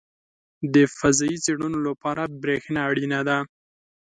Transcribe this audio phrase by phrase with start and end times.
[0.73, 3.37] •د فضایي څېړنو لپاره برېښنا اړینه ده.